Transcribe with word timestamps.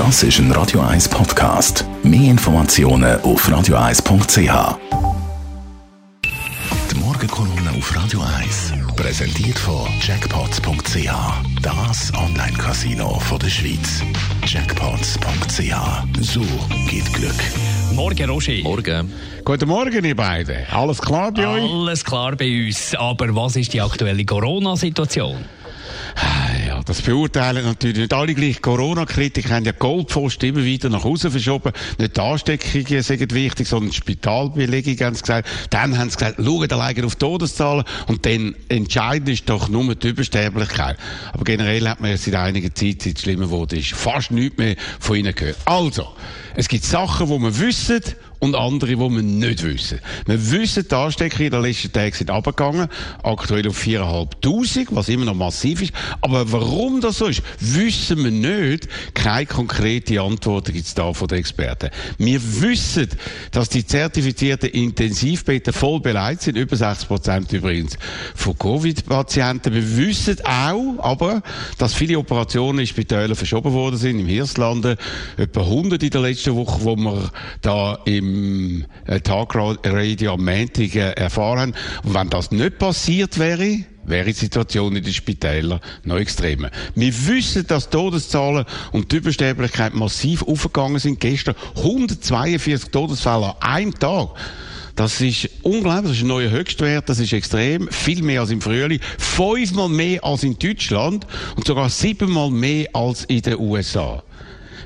Das 0.00 0.22
ist 0.22 0.38
ein 0.38 0.50
Radio 0.52 0.80
1 0.80 1.10
Podcast. 1.10 1.84
Mehr 2.02 2.30
Informationen 2.30 3.20
auf 3.20 3.46
radio1.ch. 3.46 4.78
Die 6.90 6.98
Morgenkolumne 6.98 7.70
auf 7.76 7.94
Radio 7.94 8.22
1 8.22 8.72
präsentiert 8.96 9.58
von 9.58 9.86
Jackpots.ch. 10.00 11.10
Das 11.60 12.14
Online-Casino 12.14 13.20
der 13.42 13.50
Schweiz. 13.50 14.02
Jackpots.ch. 14.46 16.22
So 16.22 16.40
geht 16.88 17.12
Glück. 17.12 17.34
Morgen, 17.92 18.30
Roger. 18.30 18.62
Morgen. 18.62 19.12
Guten 19.44 19.68
Morgen, 19.68 20.02
ihr 20.02 20.16
beiden. 20.16 20.66
Alles 20.70 20.98
klar 20.98 21.30
bei 21.30 21.46
euch? 21.46 21.70
Alles 21.70 22.02
klar 22.02 22.36
bei 22.36 22.66
uns. 22.66 22.94
Aber 22.94 23.36
was 23.36 23.54
ist 23.56 23.74
die 23.74 23.82
aktuelle 23.82 24.24
Corona-Situation? 24.24 25.44
Das 26.90 27.02
beurteilen 27.02 27.64
natürlich 27.64 27.98
nicht 27.98 28.12
alle 28.12 28.34
gleich. 28.34 28.60
Corona-Kritiker 28.60 29.54
haben 29.54 29.64
ja 29.64 29.70
Goldpfosten 29.70 30.48
immer 30.48 30.64
wieder 30.64 30.88
nach 30.88 31.04
Hause 31.04 31.30
verschoben. 31.30 31.72
Nicht 31.98 32.16
die 32.16 32.20
Ansteckungen 32.20 33.02
sind 33.04 33.32
wichtig, 33.32 33.68
sondern 33.68 33.90
die 33.90 33.96
Spitalbelegung 33.96 34.98
haben 35.06 35.14
sie 35.14 35.20
gesagt. 35.20 35.48
Dann 35.70 35.96
haben 35.96 36.10
sie 36.10 36.16
gesagt, 36.16 36.40
schauen 36.44 36.72
alleine 36.72 37.06
auf 37.06 37.14
Todeszahlen 37.14 37.84
und 38.08 38.26
dann 38.26 38.56
entscheidend 38.68 39.28
ist 39.28 39.48
doch 39.48 39.68
nur 39.68 39.94
die 39.94 40.08
Übersterblichkeit. 40.08 40.96
Aber 41.32 41.44
generell 41.44 41.88
hat 41.88 42.00
man 42.00 42.10
ja 42.10 42.16
seit 42.16 42.34
einiger 42.34 42.74
Zeit, 42.74 43.02
seit 43.02 43.18
es 43.18 43.22
schlimmer 43.22 43.50
wurde, 43.50 43.78
ist 43.78 43.92
fast 43.92 44.32
nichts 44.32 44.58
mehr 44.58 44.74
von 44.98 45.14
ihnen 45.14 45.32
gehört. 45.32 45.58
Also, 45.66 46.08
es 46.56 46.66
gibt 46.66 46.82
Sachen, 46.82 47.28
die 47.28 47.38
man 47.38 47.56
wissen 47.56 48.02
und 48.40 48.54
andere, 48.54 48.92
die 48.92 48.98
wir 48.98 49.22
nicht 49.22 49.62
wissen. 49.62 50.00
Wir 50.26 50.50
wissen, 50.50 50.86
die 50.90 50.94
Ansteckungen 50.94 51.46
in 51.46 51.52
den 51.52 51.62
letzten 51.62 51.92
Tagen 51.92 52.14
sind 52.14 52.30
abgegangen, 52.30 52.88
aktuell 53.22 53.68
auf 53.68 53.78
4'500, 53.78 54.88
was 54.90 55.08
immer 55.10 55.26
noch 55.26 55.34
massiv 55.34 55.82
ist. 55.82 55.92
Aber 56.22 56.50
warum 56.50 57.02
das 57.02 57.18
so 57.18 57.26
ist, 57.26 57.42
wissen 57.60 58.24
wir 58.24 58.30
nicht. 58.30 58.88
Keine 59.12 59.44
konkrete 59.44 60.20
Antwort 60.22 60.72
gibt 60.72 60.86
es 60.86 60.94
da 60.94 61.12
von 61.12 61.28
den 61.28 61.38
Experten. 61.38 61.90
Wir 62.16 62.40
wissen, 62.62 63.08
dass 63.50 63.68
die 63.68 63.86
zertifizierten 63.86 64.70
Intensivbetten 64.70 65.74
voll 65.74 66.00
beleidigt 66.00 66.42
sind, 66.42 66.56
über 66.56 66.76
60 66.76 67.08
Prozent 67.08 67.52
übrigens 67.52 67.98
von 68.34 68.58
Covid-Patienten. 68.58 69.74
Wir 69.74 69.96
wissen 69.98 70.38
auch, 70.44 70.98
aber, 71.00 71.42
dass 71.76 71.92
viele 71.92 72.18
Operationen 72.18 72.80
in 72.80 72.86
Spitälern 72.86 73.36
verschoben 73.36 73.72
worden 73.72 73.96
sind, 73.98 74.18
im 74.18 74.26
Hirslanden, 74.26 74.96
etwa 75.36 75.60
100 75.60 76.02
in 76.02 76.10
der 76.10 76.20
letzten 76.22 76.56
Woche, 76.56 76.82
wo 76.82 76.96
wir 76.96 77.30
da 77.60 77.98
im 78.06 78.29
im 78.30 78.84
äh, 79.06 79.20
Tagradio 79.20 80.34
am 80.34 80.44
Montag 80.44 80.94
äh, 80.94 81.12
erfahren. 81.12 81.74
Und 82.04 82.14
wenn 82.14 82.30
das 82.30 82.50
nicht 82.50 82.78
passiert 82.78 83.38
wäre, 83.38 83.84
wäre 84.04 84.26
die 84.26 84.32
Situation 84.32 84.96
in 84.96 85.04
den 85.04 85.12
Spitälern 85.12 85.80
noch 86.04 86.16
extremer. 86.16 86.70
Wir 86.94 87.12
wissen, 87.28 87.66
dass 87.66 87.90
Todeszahlen 87.90 88.64
und 88.92 89.12
die 89.12 89.16
Übersterblichkeit 89.16 89.94
massiv 89.94 90.42
aufgegangen 90.42 90.98
sind. 90.98 91.20
Gestern 91.20 91.54
142 91.76 92.90
Todesfälle 92.90 93.54
an 93.60 93.70
einem 93.70 93.98
Tag. 93.98 94.30
Das 94.96 95.20
ist 95.20 95.48
unglaublich, 95.62 96.10
das 96.10 96.16
ist 96.18 96.22
ein 96.24 96.28
neuer 96.28 96.50
Höchstwert, 96.50 97.08
das 97.08 97.20
ist 97.20 97.32
extrem, 97.32 97.88
viel 97.88 98.22
mehr 98.22 98.42
als 98.42 98.50
im 98.50 98.60
Frühling, 98.60 99.00
fünfmal 99.18 99.88
mehr 99.88 100.22
als 100.22 100.42
in 100.42 100.58
Deutschland 100.58 101.26
und 101.56 101.66
sogar 101.66 101.88
siebenmal 101.88 102.50
mehr 102.50 102.88
als 102.92 103.24
in 103.24 103.40
den 103.40 103.58
USA. 103.58 104.22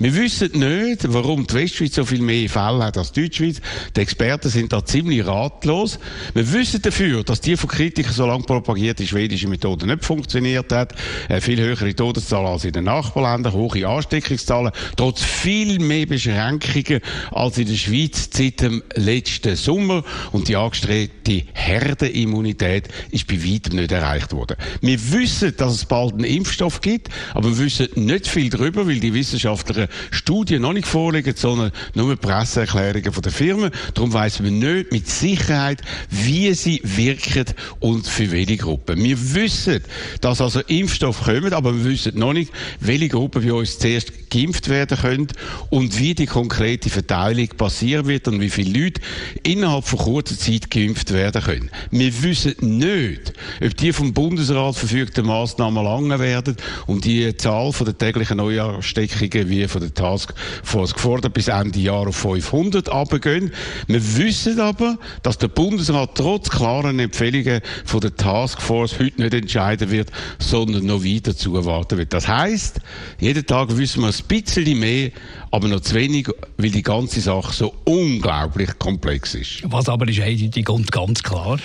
Wir 0.00 0.16
wissen 0.16 0.58
nicht, 0.58 1.12
warum 1.12 1.46
die 1.46 1.52
Westschweiz 1.52 1.94
so 1.94 2.06
viel 2.06 2.22
mehr 2.22 2.48
Fälle 2.48 2.84
hat 2.84 2.96
als 2.96 3.12
die 3.12 3.20
Deutschschweiz. 3.20 3.60
Die 3.94 4.00
Experten 4.00 4.48
sind 4.48 4.72
da 4.72 4.82
ziemlich 4.82 5.26
ratlos. 5.26 5.98
Wir 6.32 6.50
wissen 6.54 6.80
dafür, 6.80 7.22
dass 7.22 7.42
die 7.42 7.54
von 7.54 7.68
Kritikern 7.68 8.14
so 8.14 8.24
lange 8.24 8.44
propagierte 8.44 9.06
schwedische 9.06 9.46
Methode 9.46 9.86
nicht 9.86 10.02
funktioniert 10.02 10.72
hat. 10.72 10.94
Äh, 11.28 11.42
viel 11.42 11.60
höhere 11.60 11.94
Todeszahlen 11.94 12.46
als 12.46 12.64
in 12.64 12.72
den 12.72 12.84
Nachbarländern, 12.84 13.52
hohe 13.52 13.86
Ansteckungszahlen, 13.86 14.72
trotz 14.96 15.22
viel 15.22 15.78
mehr 15.78 16.06
Beschränkungen 16.06 17.02
als 17.30 17.58
in 17.58 17.68
der 17.68 17.74
Schweiz 17.74 18.30
seit 18.32 18.62
dem 18.62 18.82
letzten 18.94 19.54
Sommer. 19.54 20.02
Und 20.32 20.48
die 20.48 20.56
angestrebte 20.56 21.42
Herdenimmunität 21.52 22.88
ist 23.10 23.26
bei 23.26 23.36
weitem 23.44 23.76
nicht 23.76 23.92
erreicht 23.92 24.32
worden. 24.32 24.56
Wir 24.80 25.12
wissen, 25.12 25.54
dass 25.58 25.74
es 25.74 25.84
bald 25.84 26.14
einen 26.14 26.24
Impfstoff 26.24 26.80
gibt, 26.80 27.10
aber 27.34 27.50
wir 27.50 27.66
wissen 27.66 27.88
nicht 27.96 28.26
viel 28.26 28.48
darüber, 28.48 28.88
weil 28.88 28.98
die 28.98 29.12
Wissenschaftler 29.12 29.89
Studien 30.10 30.62
noch 30.62 30.72
nicht 30.72 30.86
vorliegen, 30.86 31.34
sondern 31.36 31.72
nur 31.94 32.16
Presseerklärungen 32.16 33.12
von 33.12 33.22
der 33.22 33.32
Firmen. 33.32 33.70
Darum 33.94 34.12
weiss 34.12 34.40
man 34.40 34.58
nicht 34.58 34.92
mit 34.92 35.08
Sicherheit, 35.08 35.82
wie 36.10 36.52
sie 36.54 36.80
wirken 36.84 37.46
und 37.80 38.06
für 38.06 38.30
welche 38.32 38.56
Gruppen. 38.56 39.02
Wir 39.02 39.34
wissen, 39.34 39.82
dass 40.20 40.40
also 40.40 40.60
Impfstoffe 40.60 41.24
kommen, 41.24 41.52
aber 41.52 41.74
wir 41.74 41.84
wissen 41.84 42.18
noch 42.18 42.32
nicht, 42.32 42.52
welche 42.80 43.08
Gruppen 43.08 43.42
bei 43.42 43.52
uns 43.52 43.78
zuerst 43.78 44.30
geimpft 44.30 44.68
werden 44.68 44.96
können 44.96 45.26
und 45.70 45.98
wie 45.98 46.14
die 46.14 46.26
konkrete 46.26 46.88
Verteilung 46.88 47.48
passieren 47.48 48.06
wird 48.06 48.28
und 48.28 48.40
wie 48.40 48.50
viele 48.50 48.84
Leute 48.84 49.00
innerhalb 49.42 49.84
von 49.84 49.98
kurzer 49.98 50.38
Zeit 50.38 50.70
geimpft 50.70 51.12
werden 51.12 51.42
können. 51.42 51.70
Wir 51.90 52.22
wissen 52.22 52.54
nicht, 52.60 53.32
ob 53.62 53.76
die 53.76 53.92
vom 53.92 54.12
Bundesrat 54.14 54.76
verfügten 54.76 55.26
Maßnahmen 55.26 55.84
lange 55.84 56.18
werden 56.18 56.56
und 56.86 57.04
die 57.04 57.36
Zahl 57.36 57.72
von 57.72 57.86
der 57.86 57.98
täglichen 57.98 58.36
Neuansteckungen 58.36 59.48
wie 59.48 59.66
von 59.68 59.79
der 59.80 59.94
Taskforce 59.94 60.94
gefordert, 60.94 61.34
bis 61.34 61.48
Ende 61.48 61.78
Jahr 61.78 62.08
auf 62.08 62.16
500 62.16 62.88
runtergehen. 62.92 63.52
Wir 63.86 64.16
wissen 64.18 64.60
aber, 64.60 64.98
dass 65.22 65.38
der 65.38 65.48
Bundesrat 65.48 66.10
trotz 66.14 66.50
klaren 66.50 66.98
Empfehlungen 66.98 67.60
von 67.84 68.00
der 68.00 68.14
Taskforce 68.16 68.98
heute 68.98 69.20
nicht 69.20 69.34
entscheiden 69.34 69.90
wird, 69.90 70.10
sondern 70.38 70.86
noch 70.86 71.04
weiter 71.04 71.36
zuwarten 71.36 71.98
wird. 71.98 72.12
Das 72.12 72.28
heißt, 72.28 72.80
jeden 73.18 73.46
Tag 73.46 73.76
wissen 73.76 74.02
wir 74.02 74.08
ein 74.08 74.24
bisschen 74.28 74.78
mehr, 74.78 75.10
aber 75.50 75.68
noch 75.68 75.80
zu 75.80 75.94
wenig, 75.94 76.28
weil 76.56 76.70
die 76.70 76.82
ganze 76.82 77.20
Sache 77.20 77.52
so 77.52 77.74
unglaublich 77.84 78.78
komplex 78.78 79.34
ist. 79.34 79.62
Was 79.64 79.88
aber 79.88 80.08
ist 80.08 80.20
eindeutig 80.20 80.68
und 80.68 80.92
ganz 80.92 81.22
klar? 81.22 81.58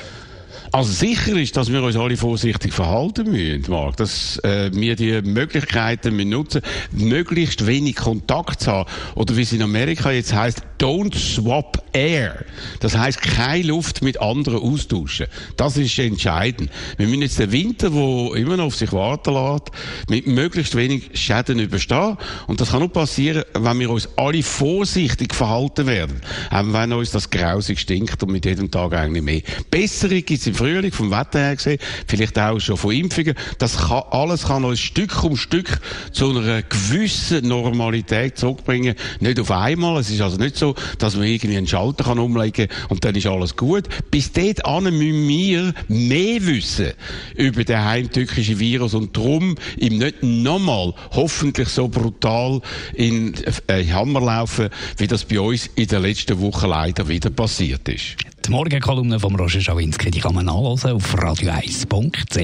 Also 0.72 0.92
sicher 0.92 1.38
ist, 1.38 1.56
dass 1.58 1.72
wir 1.72 1.82
uns 1.84 1.96
alle 1.96 2.18
vorsichtig 2.18 2.74
verhalten 2.74 3.32
müssen, 3.32 3.66
Marc. 3.70 3.98
Dass 3.98 4.38
äh, 4.40 4.72
wir 4.74 4.96
die 4.96 5.22
Möglichkeiten 5.22 6.18
nutzen, 6.30 6.62
möglichst 6.92 7.66
wenig 7.68 7.96
Kontakt 7.96 8.62
zu 8.62 8.72
haben. 8.72 8.90
Oder 9.16 9.38
wie 9.38 9.42
es 9.42 9.54
in 9.54 9.62
Amerika 9.62 10.12
jetzt 10.12 10.34
heißt, 10.34 10.62
don't 10.80 11.16
swap 11.16 11.84
air. 11.94 12.46
Das 12.80 12.98
heißt, 12.98 13.22
keine 13.22 13.64
Luft 13.64 14.02
mit 14.02 14.22
anderen 14.22 14.60
austauschen. 14.60 15.28
Das 15.58 15.78
ist 15.78 15.98
entscheidend. 15.98 16.70
Wir 16.98 17.08
müssen 17.08 17.22
jetzt 17.22 17.40
den 17.40 17.52
Winter, 17.52 17.90
der 17.90 18.36
immer 18.36 18.58
noch 18.58 18.66
auf 18.66 18.76
sich 18.76 18.92
warten 18.92 19.34
lässt, 19.34 19.72
mit 20.10 20.28
möglichst 20.28 20.76
wenig 20.76 21.12
Schäden 21.14 21.60
überstehen. 21.60 22.18
Und 22.48 22.60
das 22.60 22.72
kann 22.72 22.80
nur 22.80 22.92
passieren, 22.92 23.44
wenn 23.54 23.80
wir 23.80 23.90
uns 23.90 24.10
alle 24.18 24.44
vorsichtig 24.44 25.34
verhalten 25.34 25.88
werden. 25.88 26.22
Auch 26.52 26.74
wenn 26.74 26.94
uns 26.94 27.12
das 27.12 27.30
grausig 27.30 27.80
stinkt 27.80 28.22
und 28.24 28.32
mit 28.32 28.46
jedem 28.46 28.70
Tag 28.70 28.94
eigentlich 28.94 29.24
mehr. 29.24 29.42
Bessere 29.72 30.22
gibt 30.22 30.42
es 30.42 30.48
Frühling, 30.56 30.92
vom 30.92 31.12
Wetter 31.12 31.40
her 31.40 31.56
gesehen, 31.56 31.80
vielleicht 32.08 32.40
auch 32.40 32.60
schon 32.60 32.78
von 32.78 32.92
Impfungen. 32.92 33.36
Das 33.60 33.78
kann, 33.78 34.04
alles 34.12 34.46
kann 34.46 34.64
uns 34.64 34.80
Stück 34.80 35.24
um 35.24 35.38
Stück 35.38 35.80
zu 36.12 36.30
einer 36.30 36.62
gewissen 36.64 37.48
Normalität 37.48 38.38
zurückbringen. 38.38 38.96
Nicht 39.20 39.40
auf 39.40 39.52
einmal. 39.52 40.00
Es 40.00 40.10
ist 40.10 40.22
also 40.22 40.38
nicht 40.38 40.56
so, 40.56 40.76
dass 40.98 41.16
man 41.16 41.26
irgendwie 41.26 41.58
einen 41.58 41.68
Schalter 41.68 42.06
kann 42.06 42.20
umlegen 42.20 42.68
und 42.90 43.04
dann 43.04 43.16
ist 43.16 43.28
alles 43.28 43.56
gut. 43.56 43.88
Bis 44.12 44.32
dort 44.32 44.66
müssen 44.82 45.28
wir 45.28 45.74
mehr 45.88 46.46
wissen 46.46 46.94
über 47.36 47.64
den 47.64 47.84
heimtückischen 47.84 48.60
Virus 48.60 48.94
und 48.94 49.16
darum 49.16 49.56
ihm 49.78 49.98
nicht 49.98 50.24
nochmal 50.24 50.94
hoffentlich 51.12 51.70
so 51.70 51.88
brutal 51.88 52.62
in 52.94 53.34
äh, 53.68 53.86
Hammer 53.86 54.22
laufen, 54.22 54.70
wie 54.98 55.08
das 55.08 55.26
bei 55.26 55.40
uns 55.40 55.70
in 55.76 55.88
der 55.88 56.00
letzten 56.00 56.40
Woche 56.40 56.68
leider 56.68 57.08
wieder 57.08 57.30
passiert 57.30 57.88
ist. 57.90 58.16
Die 58.46 58.52
Morgenkolumne 58.52 59.20
von 59.20 59.36
Roger 59.36 59.60
Schawinski, 59.60 60.12
die 60.12 60.20
kann 60.20 60.36
man 60.36 60.46
nachlesen 60.46 60.92
auf 60.92 61.16
radio1.ch. 61.16 62.36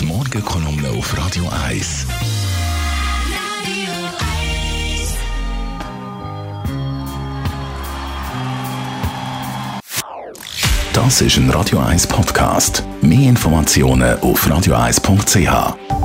Die 0.00 0.04
Morgenkolumne 0.06 0.88
auf 0.96 1.14
Radio 1.18 1.44
1. 1.66 2.06
Das 10.94 11.20
ist 11.20 11.36
ein 11.36 11.50
Radio 11.50 11.80
1 11.80 12.06
Podcast. 12.06 12.82
Mehr 13.02 13.28
Informationen 13.28 14.18
auf 14.20 14.46
radio1.ch. 14.46 15.99